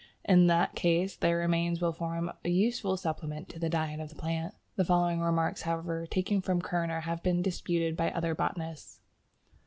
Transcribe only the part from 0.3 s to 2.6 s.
that case, their remains will form a